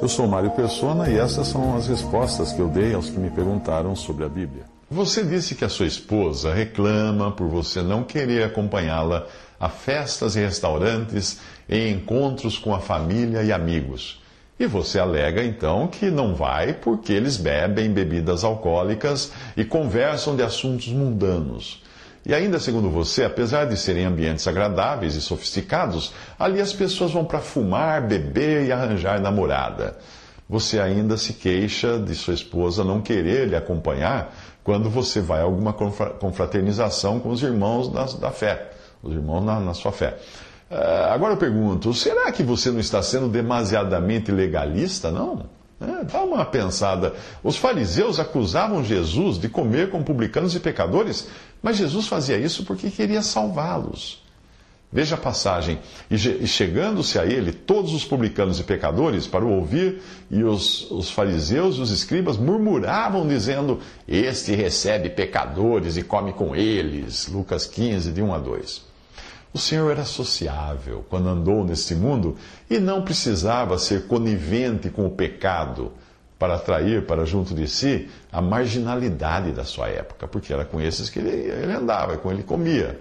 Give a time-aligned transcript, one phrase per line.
[0.00, 3.30] Eu sou Mário Persona e essas são as respostas que eu dei aos que me
[3.30, 4.64] perguntaram sobre a Bíblia.
[4.90, 9.26] Você disse que a sua esposa reclama por você não querer acompanhá-la
[9.60, 14.22] a festas e restaurantes, em encontros com a família e amigos.
[14.58, 20.42] E você alega então que não vai porque eles bebem bebidas alcoólicas e conversam de
[20.42, 21.82] assuntos mundanos.
[22.28, 27.24] E ainda segundo você, apesar de serem ambientes agradáveis e sofisticados, ali as pessoas vão
[27.24, 29.96] para fumar, beber e arranjar namorada.
[30.46, 35.44] Você ainda se queixa de sua esposa não querer lhe acompanhar quando você vai a
[35.44, 38.72] alguma confraternização com os irmãos da, da fé,
[39.02, 40.18] os irmãos na, na sua fé.
[40.70, 45.46] Uh, agora eu pergunto, será que você não está sendo demasiadamente legalista, não?
[45.80, 47.14] É, dá uma pensada.
[47.42, 51.28] Os fariseus acusavam Jesus de comer com publicanos e pecadores,
[51.62, 54.22] mas Jesus fazia isso porque queria salvá-los.
[54.90, 55.78] Veja a passagem.
[56.10, 60.00] E chegando-se a ele, todos os publicanos e pecadores, para o ouvir,
[60.30, 66.56] e os, os fariseus e os escribas murmuravam, dizendo: Este recebe pecadores e come com
[66.56, 67.28] eles.
[67.28, 68.87] Lucas 15, de 1 a 2.
[69.58, 72.36] O Senhor era sociável quando andou neste mundo
[72.70, 75.90] e não precisava ser conivente com o pecado
[76.38, 81.10] para atrair para junto de si a marginalidade da sua época, porque era com esses
[81.10, 83.00] que ele, ele andava, com ele comia.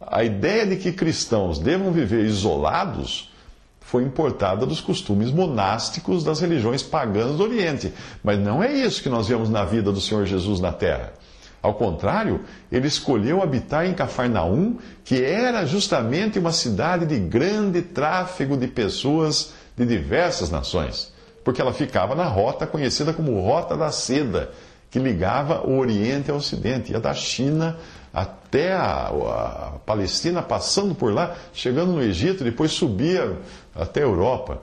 [0.00, 3.32] A ideia de que cristãos devam viver isolados
[3.80, 7.94] foi importada dos costumes monásticos das religiões pagãs do Oriente.
[8.24, 11.12] Mas não é isso que nós vemos na vida do Senhor Jesus na Terra.
[11.60, 18.56] Ao contrário, ele escolheu habitar em Cafarnaum, que era justamente uma cidade de grande tráfego
[18.56, 21.12] de pessoas de diversas nações,
[21.44, 24.50] porque ela ficava na rota conhecida como Rota da Seda,
[24.90, 27.76] que ligava o Oriente ao Ocidente, ia da China
[28.12, 33.36] até a, a Palestina, passando por lá, chegando no Egito, depois subia
[33.74, 34.62] até a Europa.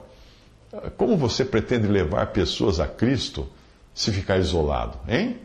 [0.96, 3.48] Como você pretende levar pessoas a Cristo
[3.94, 5.38] se ficar isolado, hein?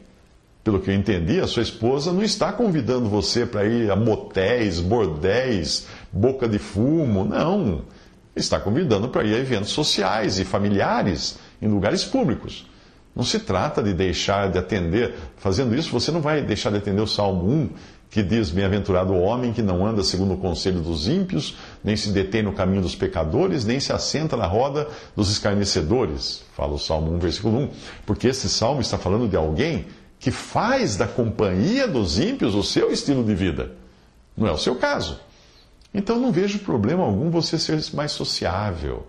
[0.63, 4.79] Pelo que eu entendi, a sua esposa não está convidando você para ir a motéis,
[4.79, 7.81] bordéis, boca de fumo, não.
[8.35, 12.67] Está convidando para ir a eventos sociais e familiares, em lugares públicos.
[13.15, 15.15] Não se trata de deixar de atender.
[15.37, 17.69] Fazendo isso, você não vai deixar de atender o Salmo 1,
[18.09, 22.09] que diz: Bem-aventurado o homem que não anda segundo o conselho dos ímpios, nem se
[22.11, 26.43] detém no caminho dos pecadores, nem se assenta na roda dos escarnecedores.
[26.55, 27.69] Fala o Salmo 1, versículo 1.
[28.05, 29.87] Porque esse salmo está falando de alguém
[30.21, 33.71] que faz da companhia dos ímpios o seu estilo de vida.
[34.37, 35.19] Não é o seu caso.
[35.91, 39.07] Então não vejo problema algum você ser mais sociável.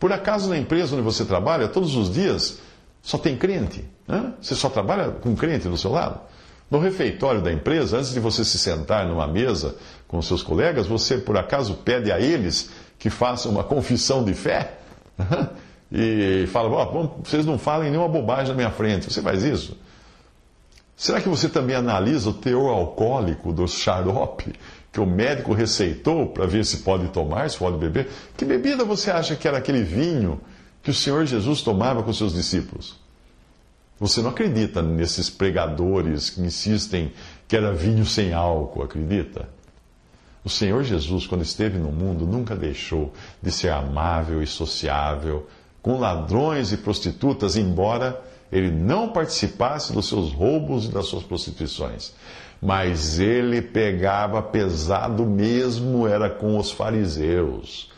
[0.00, 2.60] Por acaso na empresa onde você trabalha, todos os dias
[3.02, 3.84] só tem crente?
[4.08, 4.32] Né?
[4.40, 6.18] Você só trabalha com crente do seu lado?
[6.70, 9.76] No refeitório da empresa, antes de você se sentar numa mesa
[10.08, 14.78] com seus colegas, você por acaso pede a eles que façam uma confissão de fé?
[15.92, 19.12] e fala, oh, vocês não falem nenhuma bobagem na minha frente.
[19.12, 19.83] Você faz isso?
[20.96, 24.52] Será que você também analisa o teor alcoólico do xarope
[24.92, 28.08] que o médico receitou para ver se pode tomar, se pode beber?
[28.36, 30.40] Que bebida você acha que era aquele vinho
[30.82, 32.96] que o Senhor Jesus tomava com seus discípulos?
[33.98, 37.12] Você não acredita nesses pregadores que insistem
[37.48, 39.48] que era vinho sem álcool, acredita?
[40.44, 43.12] O Senhor Jesus, quando esteve no mundo, nunca deixou
[43.42, 45.48] de ser amável e sociável
[45.80, 48.22] com ladrões e prostitutas, embora
[48.54, 52.12] ele não participasse dos seus roubos e das suas prostituições.
[52.62, 57.90] Mas ele pegava pesado mesmo, era com os fariseus,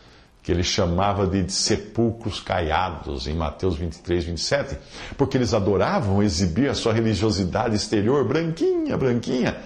[0.43, 4.78] que ele chamava de sepulcros caiados, em Mateus 23, 27,
[5.19, 9.59] porque eles adoravam exibir a sua religiosidade exterior, branquinha, branquinha,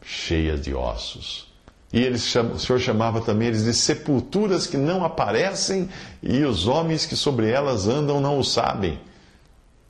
[0.00, 1.50] cheia de ossos.
[1.92, 5.88] E eles, o Senhor chamava também eles de sepulturas que não aparecem,
[6.22, 8.98] e os homens que sobre elas andam não o sabem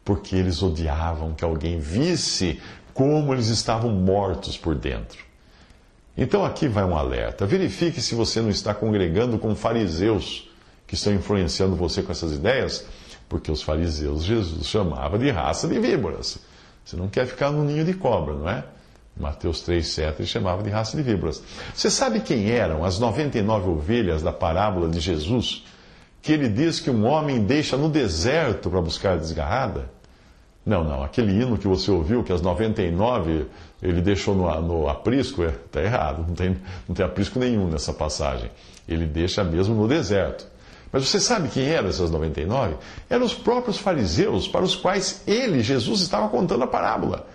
[0.04, 2.60] porque eles odiavam que alguém visse
[2.92, 5.24] como eles estavam mortos por dentro.
[6.16, 7.46] Então aqui vai um alerta.
[7.46, 10.48] Verifique se você não está congregando com fariseus
[10.86, 12.84] que estão influenciando você com essas ideias,
[13.28, 16.38] porque os fariseus Jesus chamava de raça de víboras.
[16.84, 18.64] Você não quer ficar no ninho de cobra, não é?
[19.16, 21.42] Mateus 3,7 ele chamava de raça de víboras.
[21.74, 25.64] Você sabe quem eram as 99 ovelhas da parábola de Jesus
[26.22, 29.90] que ele diz que um homem deixa no deserto para buscar a desgarrada?
[30.64, 31.02] Não, não.
[31.02, 33.46] Aquele hino que você ouviu, que as 99
[33.82, 36.24] ele deixou no, no aprisco, está é, errado.
[36.26, 36.56] Não tem,
[36.88, 38.48] não tem aprisco nenhum nessa passagem.
[38.88, 40.46] Ele deixa mesmo no deserto.
[40.92, 42.76] Mas você sabe quem eram essas 99?
[43.10, 47.26] Eram os próprios fariseus para os quais ele, Jesus, estava contando a parábola.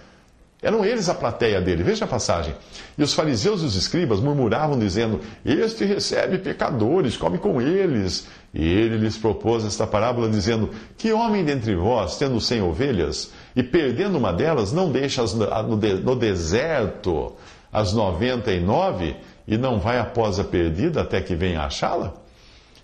[0.61, 1.83] Eram eles a plateia dele.
[1.83, 2.55] Veja a passagem.
[2.97, 8.27] E os fariseus e os escribas murmuravam, dizendo: Este recebe pecadores, come com eles.
[8.53, 13.61] E ele lhes propôs esta parábola, dizendo: Que homem dentre vós, tendo cem ovelhas, e
[13.61, 17.33] perdendo uma delas, não deixa no deserto
[17.71, 19.15] as noventa e nove,
[19.47, 22.13] e não vai após a perdida até que venha achá-la?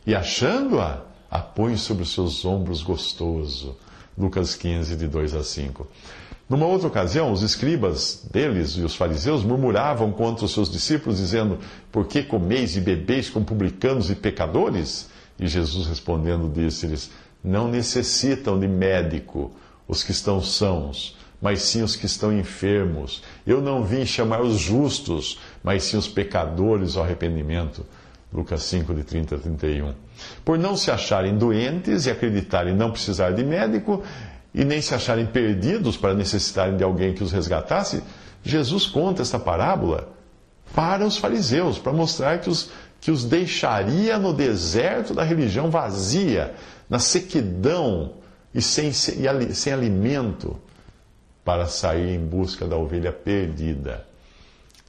[0.06, 3.75] E achando-a, a põe sobre os seus ombros gostoso.
[4.16, 5.88] Lucas 15, de 2 a 5.
[6.50, 11.57] Numa outra ocasião, os escribas deles e os fariseus murmuravam contra os seus discípulos, dizendo:
[11.92, 15.10] Por que comeis e bebeis com publicanos e pecadores?
[15.40, 17.12] E Jesus respondendo disse-lhes:
[17.44, 19.51] Não necessitam de médico
[19.88, 23.24] os que estão sãos, mas sim os que estão enfermos.
[23.48, 27.86] Eu não vim chamar os justos, mas sim os pecadores ao arrependimento.
[28.31, 29.94] Lucas 5, de 30 a 31.
[30.44, 34.01] Por não se acharem doentes e acreditarem não precisar de médico,
[34.53, 38.03] e nem se acharem perdidos para necessitarem de alguém que os resgatasse,
[38.44, 40.09] Jesus conta esta parábola
[40.75, 42.69] para os fariseus, para mostrar que os,
[43.00, 46.53] que os deixaria no deserto da religião vazia,
[46.89, 48.13] na sequidão
[48.53, 50.59] e sem, sem alimento,
[51.44, 54.05] para sair em busca da ovelha perdida.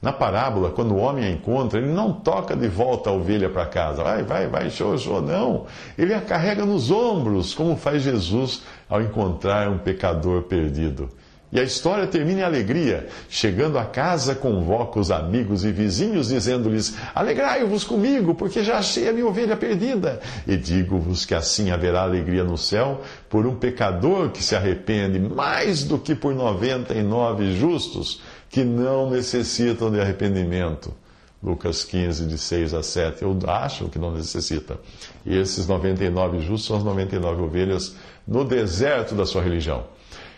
[0.01, 3.65] Na parábola, quando o homem a encontra, ele não toca de volta a ovelha para
[3.65, 4.03] casa.
[4.03, 5.21] Vai, vai, vai, show, show.
[5.21, 5.65] Não.
[5.97, 11.09] Ele a carrega nos ombros, como faz Jesus ao encontrar um pecador perdido.
[11.51, 13.07] E a história termina em alegria.
[13.29, 19.13] Chegando a casa, convoca os amigos e vizinhos, dizendo-lhes: Alegrai-vos comigo, porque já achei a
[19.13, 20.19] minha ovelha perdida.
[20.45, 25.85] E digo-vos que assim haverá alegria no céu por um pecador que se arrepende, mais
[25.85, 28.21] do que por noventa e nove justos
[28.55, 30.93] que não necessitam de arrependimento.
[31.43, 33.21] Lucas 15, de 6 a 7.
[33.21, 34.79] Eu acho que não necessita.
[35.25, 39.83] E esses 99 justos são as 99 ovelhas no deserto da sua religião.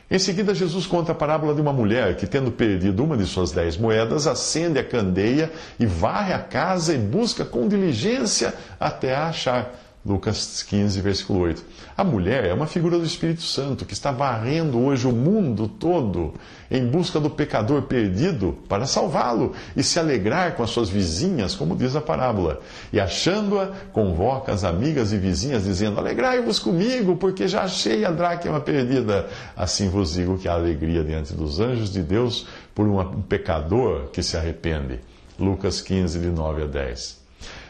[0.10, 3.52] Em seguida, Jesus conta a parábola de uma mulher que, tendo perdido uma de suas
[3.52, 9.28] dez moedas, acende a candeia e varre a casa e busca com diligência até a
[9.28, 9.76] achar.
[10.06, 11.66] Lucas 15, versículo 8.
[11.98, 16.34] A mulher é uma figura do Espírito Santo que está varrendo hoje o mundo todo
[16.72, 21.76] em busca do pecador perdido para salvá-lo e se alegrar com as suas vizinhas, como
[21.76, 22.62] diz a parábola.
[22.94, 28.62] E achando-a, convoca as amigas e vizinhas, dizendo: Alegrai-vos comigo, porque já achei a dracma
[28.62, 29.28] perdida.
[29.58, 34.24] Assim vos digo que há alegria diante dos anjos de Deus por um pecador que
[34.24, 35.02] se arrepende.
[35.38, 37.17] Lucas 15, de 9 a 10.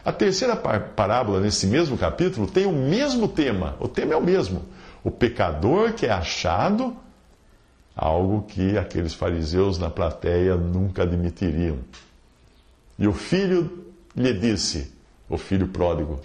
[0.08, 3.76] A terceira parábola, nesse mesmo capítulo, tem o mesmo tema.
[3.78, 4.64] O tema é o mesmo.
[5.04, 6.96] O pecador que é achado,
[7.94, 11.80] algo que aqueles fariseus na plateia nunca admitiriam.
[12.98, 14.94] E o filho lhe disse,
[15.28, 16.22] o filho pródigo,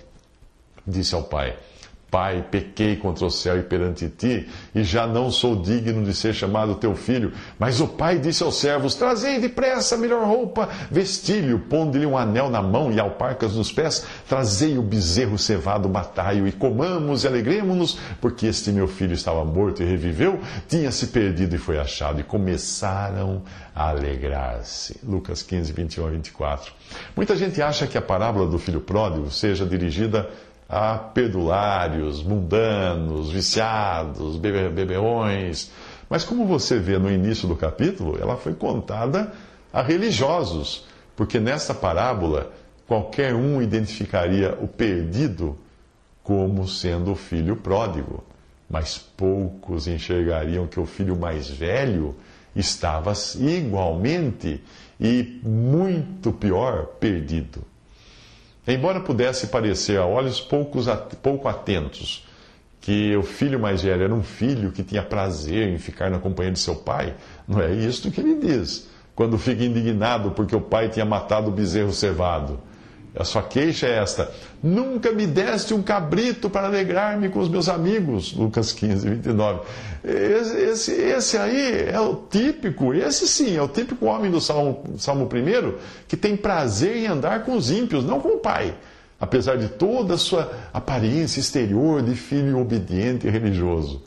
[0.87, 1.56] disse ao pai:
[2.12, 6.35] Pai, pequei contra o céu e perante ti, e já não sou digno de ser
[6.35, 7.32] chamado teu filho.
[7.59, 12.50] Mas o pai disse aos servos: Trazei depressa a melhor roupa, vestilho, pondo-lhe um anel
[12.50, 17.97] na mão e alparcas nos pés, trazei o bezerro cevado, matai-o, e comamos e alegremos-nos,
[18.20, 20.38] porque este meu filho estava morto e reviveu,
[20.69, 22.20] tinha-se perdido e foi achado.
[22.20, 23.41] E começaram
[23.75, 25.00] a alegrar-se.
[25.03, 26.73] Lucas 15, 21 a 24.
[27.17, 30.29] Muita gente acha que a parábola do filho pródigo seja dirigida
[30.73, 35.71] a perdulários, mundanos, viciados, bebe bebeões.
[36.09, 39.31] Mas como você vê no início do capítulo, ela foi contada
[39.71, 42.51] a religiosos, porque nessa parábola
[42.87, 45.59] qualquer um identificaria o perdido
[46.23, 48.25] como sendo o filho pródigo,
[48.70, 52.17] mas poucos enxergariam que o filho mais velho
[52.56, 54.65] estava igualmente
[54.99, 57.63] e muito pior perdido.
[58.67, 60.87] Embora pudesse parecer a olhos poucos,
[61.21, 62.25] pouco atentos
[62.81, 66.53] que o filho mais velho era um filho que tinha prazer em ficar na companhia
[66.53, 67.15] de seu pai,
[67.47, 71.53] não é isto que ele diz quando fica indignado porque o pai tinha matado o
[71.53, 72.59] bezerro cevado.
[73.15, 74.31] A sua queixa é esta:
[74.63, 78.33] Nunca me deste um cabrito para alegrar-me com os meus amigos.
[78.33, 79.61] Lucas 15, 29.
[80.03, 84.83] Esse, esse, esse, aí é o típico, esse sim, é o típico homem do Salmo,
[84.97, 85.75] Salmo 1
[86.09, 88.75] que tem prazer em andar com os ímpios, não com o pai.
[89.21, 94.03] Apesar de toda a sua aparência exterior de filho obediente e religioso.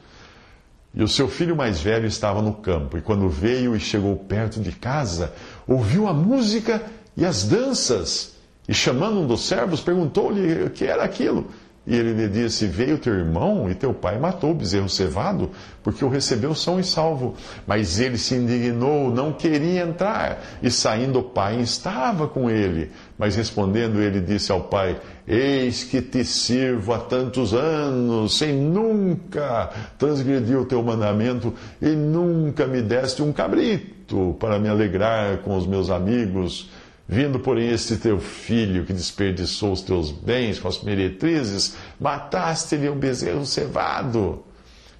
[0.93, 4.59] E o seu filho mais velho estava no campo, e quando veio e chegou perto
[4.59, 5.33] de casa,
[5.67, 6.81] ouviu a música
[7.15, 8.34] e as danças.
[8.67, 11.47] E chamando um dos servos, perguntou-lhe o que era aquilo.
[11.87, 15.51] E ele lhe disse: Veio teu irmão e teu pai matou o bezerro cevado,
[15.83, 17.35] porque o recebeu são e salvo.
[17.67, 20.41] Mas ele se indignou, não queria entrar.
[20.63, 22.91] E saindo o pai estava com ele.
[23.19, 29.69] Mas respondendo, ele disse ao pai: Eis que te sirvo há tantos anos, sem nunca
[29.99, 35.67] transgredir o teu mandamento, e nunca me deste um cabrito para me alegrar com os
[35.67, 36.67] meus amigos
[37.07, 42.97] Vindo, porém, este teu filho que desperdiçou os teus bens com as meretrizes, mataste-lhe um
[42.97, 44.43] bezerro cevado.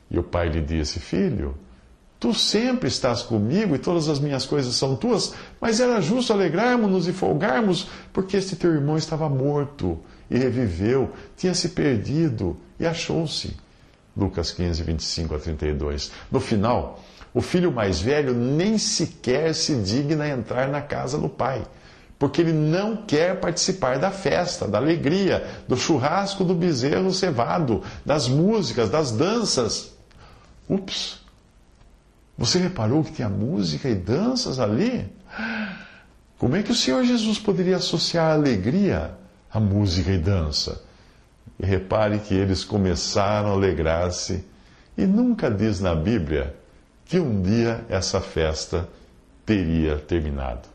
[0.10, 1.58] E o pai lhe disse: Filho,
[2.20, 7.08] tu sempre estás comigo e todas as minhas coisas são tuas, mas era justo alegrarmos-nos
[7.08, 13.58] e folgarmos, porque este teu irmão estava morto e reviveu, tinha se perdido e achou-se.
[14.16, 16.12] Lucas 15, 25 a 32.
[16.32, 21.66] No final, o filho mais velho nem sequer se digna entrar na casa do pai
[22.18, 28.28] porque ele não quer participar da festa, da alegria, do churrasco do bezerro cevado, das
[28.28, 29.94] músicas, das danças.
[30.70, 31.20] Ups!
[32.38, 35.10] Você reparou que tinha música e danças ali?
[36.38, 39.12] Como é que o Senhor Jesus poderia associar a alegria
[39.52, 40.82] à música e dança?
[41.58, 44.44] E repare que eles começaram a alegrar-se,
[44.98, 46.56] e nunca diz na Bíblia
[47.06, 48.90] que um dia essa festa
[49.46, 50.75] teria terminado.